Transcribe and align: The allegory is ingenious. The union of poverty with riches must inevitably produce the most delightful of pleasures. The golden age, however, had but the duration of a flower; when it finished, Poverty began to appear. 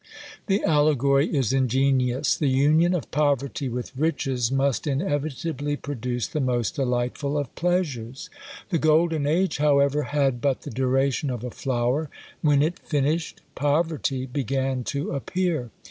The 0.47 0.63
allegory 0.63 1.27
is 1.27 1.53
ingenious. 1.53 2.35
The 2.35 2.47
union 2.49 2.95
of 2.95 3.11
poverty 3.11 3.69
with 3.69 3.95
riches 3.95 4.51
must 4.51 4.87
inevitably 4.87 5.75
produce 5.75 6.25
the 6.25 6.39
most 6.39 6.73
delightful 6.73 7.37
of 7.37 7.53
pleasures. 7.53 8.27
The 8.69 8.79
golden 8.79 9.27
age, 9.27 9.57
however, 9.59 10.01
had 10.01 10.41
but 10.41 10.61
the 10.63 10.71
duration 10.71 11.29
of 11.29 11.43
a 11.43 11.51
flower; 11.51 12.09
when 12.41 12.63
it 12.63 12.79
finished, 12.79 13.41
Poverty 13.53 14.25
began 14.25 14.83
to 14.85 15.11
appear. 15.11 15.69